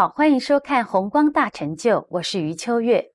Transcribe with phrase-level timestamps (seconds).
[0.00, 3.10] 好，欢迎收看《红光大成就》，我是余秋月。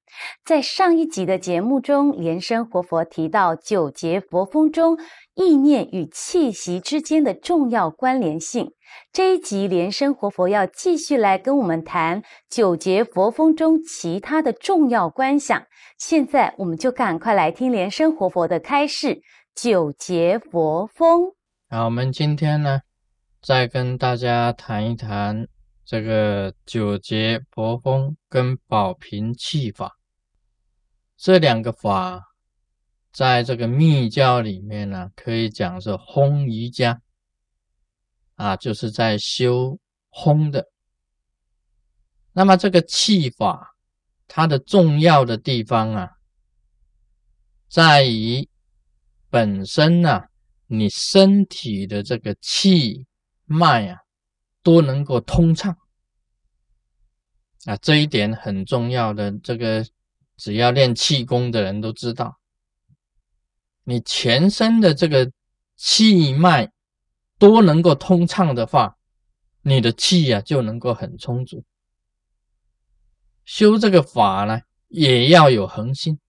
[0.46, 4.96] 在上一集的节目中，莲生活佛提到九节佛风中
[5.34, 8.72] 意念与气息之间的重要关联性。
[9.12, 12.22] 这一集，莲生活佛要继续来跟我们谈
[12.52, 15.60] 九节佛风中其他的重要观想。
[15.98, 19.24] 现在，我们就赶快来听莲生活佛的开示：
[19.56, 21.32] 九节佛风。
[21.68, 22.82] 好，我们今天呢，
[23.42, 25.48] 再跟大家谈一谈。
[25.86, 29.96] 这个九节佛风跟宝瓶气法
[31.16, 32.24] 这两个法，
[33.12, 37.00] 在这个密教里面呢，可以讲是烘瑜伽
[38.34, 40.68] 啊，就是在修烘的。
[42.34, 43.76] 那么这个气法，
[44.28, 46.10] 它的重要的地方啊，
[47.70, 48.50] 在于
[49.30, 50.24] 本身呢，
[50.66, 53.06] 你身体的这个气
[53.46, 54.05] 脉啊。
[54.66, 55.78] 都能够通畅
[57.66, 59.32] 啊，这一点很重要的。
[59.44, 59.86] 这个
[60.38, 62.40] 只要练气功的人都知道，
[63.84, 65.32] 你全身的这个
[65.76, 66.72] 气脉
[67.38, 68.98] 都能够通畅的话，
[69.62, 71.64] 你的气呀就能够很充足。
[73.46, 76.20] 修这个法呢，也要有恒心。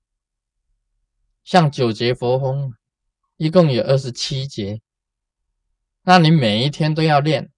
[1.43, 2.75] 像九节佛风，
[3.39, 4.83] 一共有二十七节，
[6.03, 7.51] 那你每一天都要练。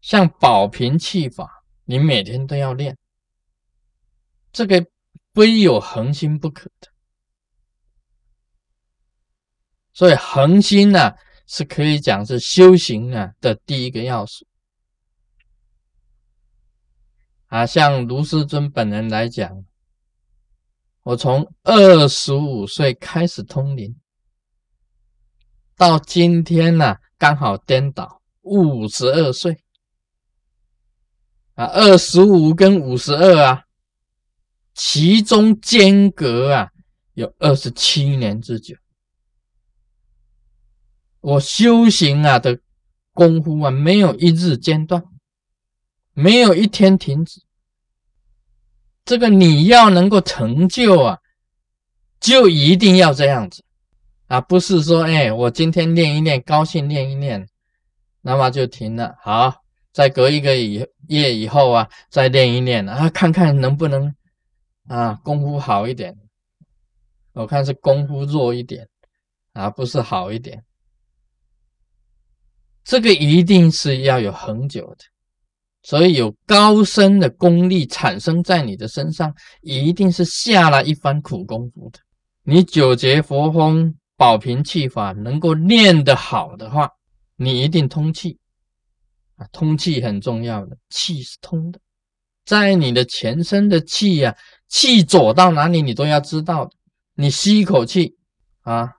[0.00, 2.96] 像保平气法，你每天都要练，
[4.52, 4.86] 这个
[5.34, 6.88] 非有恒心不可的。
[9.92, 11.12] 所以恒心呢，
[11.46, 14.46] 是可以讲是修行啊的第一个要素。
[17.46, 19.64] 啊，像卢师尊本人来讲，
[21.02, 23.98] 我从二十五岁开始通灵，
[25.76, 29.60] 到今天呢，刚好颠倒五十二岁。
[31.58, 33.64] 啊，二十五跟五十二啊，
[34.74, 36.70] 其中间隔啊
[37.14, 38.76] 有二十七年之久。
[41.20, 42.60] 我修行啊的
[43.12, 45.02] 功夫啊，没有一日间断，
[46.12, 47.42] 没有一天停止。
[49.04, 51.18] 这个你要能够成就啊，
[52.20, 53.64] 就一定要这样子
[54.28, 57.48] 啊，不是说哎，我今天练一练，高兴练一练，
[58.20, 59.16] 那么就停了。
[59.20, 59.64] 好。
[59.92, 64.14] 再隔一个以夜以后啊，再练一练啊，看看能不能
[64.86, 66.16] 啊功夫好一点。
[67.32, 68.88] 我看是功夫弱一点
[69.52, 70.64] 啊，不是好一点。
[72.84, 75.04] 这个一定是要有恒久的，
[75.82, 82.00] 所以有高深的功力产生在你的身上，一定是下了一番苦功夫的。
[82.44, 86.90] 你九节佛风保平气法能够练得好的话，
[87.36, 88.38] 你一定通气。
[89.38, 91.80] 啊，通气很重要的，气是通的，
[92.44, 94.36] 在你的全身的气呀，
[94.68, 96.70] 气走到哪里你都要知道。
[97.14, 98.16] 你吸一口气
[98.62, 98.92] 啊，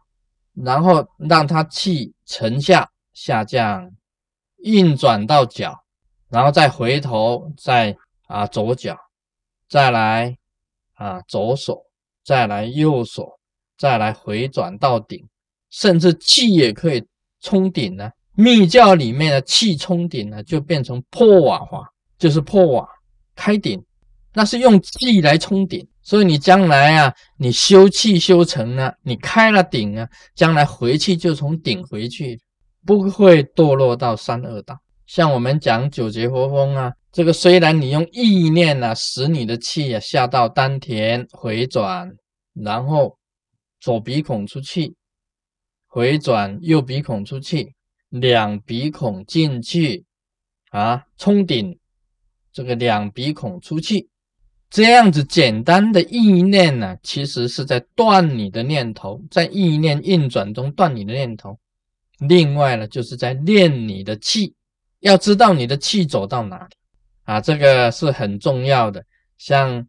[0.54, 3.90] 然后让它气沉下下降，
[4.58, 5.78] 运转到脚，
[6.30, 7.96] 然后再回头再
[8.28, 8.98] 啊左脚，
[9.70, 10.38] 再来
[10.96, 11.82] 啊左手，
[12.26, 13.40] 再来右手，
[13.78, 15.26] 再来回转到顶，
[15.70, 17.06] 甚至气也可以
[17.40, 18.12] 冲顶呢。
[18.40, 21.86] 密教里面的气冲顶呢，就变成破瓦法，
[22.18, 22.88] 就是破瓦
[23.36, 23.84] 开顶，
[24.34, 25.86] 那是用气来冲顶。
[26.02, 32.40] 所以你将来啊，你修气修成了，你开了顶啊，将来回去就从顶回去，
[32.86, 34.80] 不会堕落到三恶道。
[35.06, 42.10] 像我们讲九节佛风啊，这个虽然你用意念呢，使你的气啊下到丹田回转，
[42.54, 43.18] 然后
[43.82, 44.96] 左鼻孔出气，
[45.88, 47.74] 回转右鼻孔出气。
[48.10, 50.06] 两鼻孔进去
[50.72, 51.78] 啊，冲顶，
[52.52, 54.10] 这个两鼻孔出气，
[54.70, 61.58] 这样子简单的意念呢，其实是在断你的念头，在意念运转中断你的念头。
[62.20, 64.54] 另外呢，就是在练你的气，
[65.00, 66.76] 要知道你的气走到哪里
[67.24, 69.04] 啊，这个是很重要的。
[69.38, 69.88] 像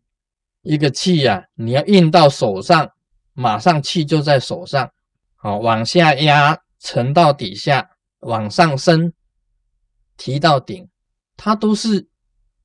[0.62, 2.88] 一个气呀，你要运到手上，
[3.32, 4.90] 马上气就在手上，
[5.36, 7.88] 好，往下压，沉到底下。
[8.20, 9.12] 往上升，
[10.16, 10.88] 提到顶，
[11.36, 12.08] 它都是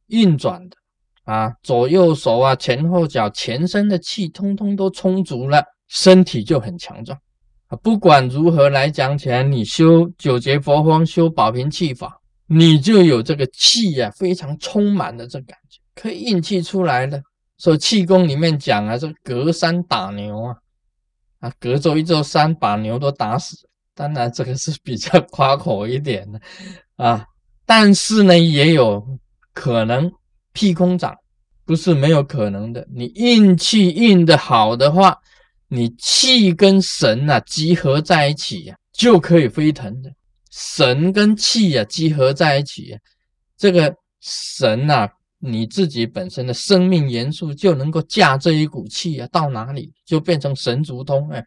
[0.07, 0.77] 运转的
[1.23, 7.17] 啊，左右手啊，前后脚，全身的气通通都充足了，身体就很强壮
[7.67, 7.75] 啊。
[7.77, 17.23] 不管如何来讲起来，你修九节佛方，修保平气法，你就有这个气呀，非常充满的这感觉，可以运气出来的。
[17.57, 20.57] 所以气功里面讲啊，这隔山打牛啊，
[21.39, 23.67] 啊，隔着一座山把牛都打死。
[23.95, 26.39] 当然，这个是比较夸口一点的
[27.03, 27.25] 啊，
[27.65, 29.03] 但是呢，也有
[29.53, 30.11] 可能
[30.51, 31.15] 辟空掌，
[31.65, 32.85] 不是没有可能的。
[32.93, 35.17] 你运气运的好的话，
[35.69, 40.11] 你气跟神啊集合在一起呀，就可以飞腾的。
[40.51, 42.97] 神跟气啊集合在一起，
[43.57, 45.09] 这个神呐，
[45.39, 51.45] 你自己本身的生命元素就能够驾这一股气啊，到哪里就变成神足通哎，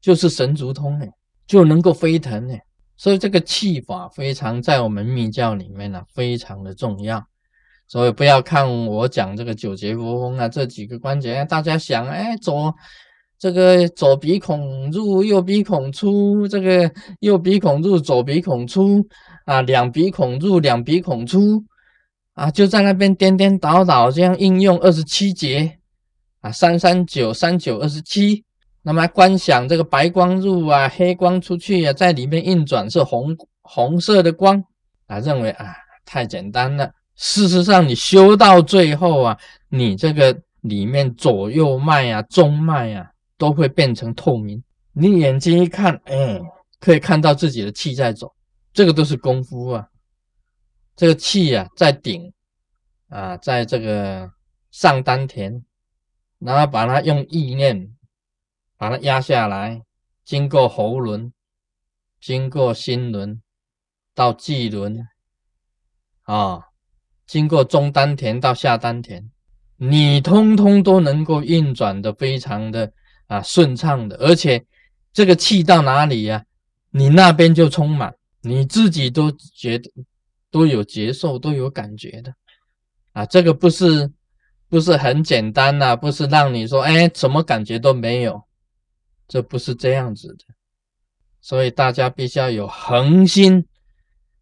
[0.00, 1.10] 就是神足通哎，
[1.46, 2.54] 就能够飞腾呢。
[2.96, 7.22] 所以这个气法非常在我们密教里面呢，非常的重要。
[7.88, 12.74] 所以不要看我讲这个九节佛风啊，这几个关节，大家想，哎，左
[13.36, 19.06] 这个左鼻孔入，右鼻孔出，这个右鼻孔入，左鼻孔出
[19.44, 21.62] 啊，两鼻孔入，两鼻孔出
[22.32, 25.78] 啊，就在那边颠颠倒倒这样应用二十七节
[26.40, 28.44] 啊，三三九三九二十七。
[28.86, 34.62] 那么来观想这个白光入啊，黑光出去啊，在里面运转是红红色的光
[35.06, 36.92] 啊，认为啊太简单了。
[37.16, 39.38] 事实上，你修到最后啊，
[39.70, 44.62] 你这个里面左右脉啊、中脉啊，都会变成透明。
[44.92, 46.38] 你眼睛一看，哎，
[46.78, 48.30] 可以看到自己的气在走，
[48.74, 49.88] 这个都是功夫啊。
[50.94, 52.30] 这个气啊，在顶
[53.08, 54.30] 啊，在这个
[54.72, 55.64] 上丹田，
[56.38, 57.93] 然后把它用意念
[58.76, 59.82] 把它压下来，
[60.24, 61.32] 经过喉轮，
[62.20, 63.40] 经过心轮，
[64.14, 65.06] 到际轮。
[66.22, 66.68] 啊。
[67.26, 69.30] 经过中丹田到下丹田，
[69.78, 72.92] 你通通都能够运转的非常的
[73.28, 74.62] 啊顺畅的，而且
[75.10, 76.44] 这个气到哪里呀，
[76.90, 79.90] 你那边就充满，你自己都觉得
[80.50, 82.34] 都有接受，都有感觉的。
[83.14, 84.12] 啊，这个不是
[84.68, 88.44] 不是很简单呐，不是让你说哎什么感觉都没有，
[89.26, 90.44] 这不是这样子的，
[91.40, 93.66] 所以大家必须要有恒心，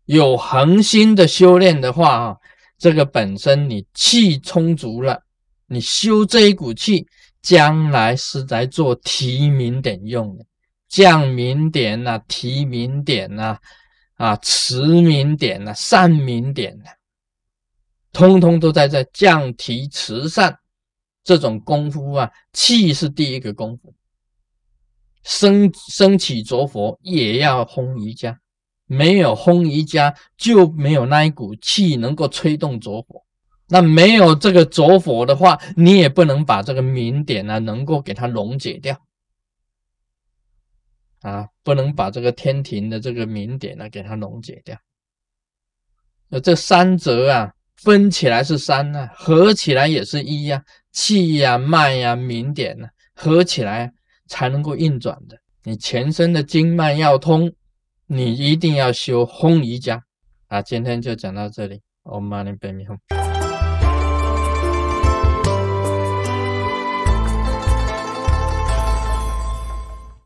[0.06, 2.36] 有恒心的修炼的话啊。
[2.78, 5.22] 这个本身你气充足了，
[5.68, 7.06] 你修这一股气，
[7.40, 10.44] 将来是来做提名点用的，
[10.88, 13.56] 降明点呐，提名点呐，
[14.16, 16.90] 啊，持明点呐，善明点呐，
[18.12, 20.58] 通通都在这降提慈善
[21.22, 23.94] 这种功夫啊，气是第一个功夫，
[25.22, 28.38] 升升起着佛也要轰瑜伽。
[28.86, 33.22] 没有轰瑜伽，就没有那一股气能够吹动着火。
[33.68, 39.00] 那没有这个着火的话，你也不能把这个明点呢，能够给它溶解掉。
[41.22, 44.76] 啊，不能把这个天庭的这个明点呢，给它溶解掉。
[46.28, 50.62] 那这三者啊，分起来是三啊，合起来也是一呀。
[50.90, 53.94] 气呀、脉呀、明点呢，合起来
[54.32, 55.38] 才能够运转的。
[55.62, 57.52] 你全身的经脉要通。
[58.06, 60.02] 你一定要修轰瑜伽
[60.48, 60.60] 啊！
[60.60, 63.41] 今天就讲到这里，Om Mani Padme Hum。